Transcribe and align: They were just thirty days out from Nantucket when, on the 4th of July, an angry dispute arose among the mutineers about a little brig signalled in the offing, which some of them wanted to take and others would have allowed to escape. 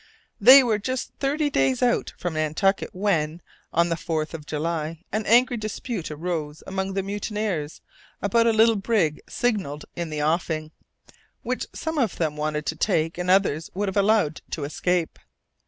They 0.39 0.63
were 0.63 0.79
just 0.79 1.13
thirty 1.19 1.51
days 1.51 1.83
out 1.83 2.13
from 2.17 2.33
Nantucket 2.33 2.89
when, 2.91 3.39
on 3.71 3.89
the 3.89 3.95
4th 3.95 4.33
of 4.33 4.47
July, 4.47 5.03
an 5.11 5.27
angry 5.27 5.57
dispute 5.57 6.09
arose 6.09 6.63
among 6.65 6.93
the 6.93 7.03
mutineers 7.03 7.81
about 8.19 8.47
a 8.47 8.51
little 8.51 8.77
brig 8.77 9.21
signalled 9.29 9.85
in 9.95 10.09
the 10.09 10.23
offing, 10.23 10.71
which 11.43 11.67
some 11.73 11.99
of 11.99 12.15
them 12.15 12.35
wanted 12.35 12.65
to 12.65 12.75
take 12.75 13.19
and 13.19 13.29
others 13.29 13.69
would 13.75 13.89
have 13.89 13.95
allowed 13.97 14.41
to 14.49 14.63
escape. 14.63 15.19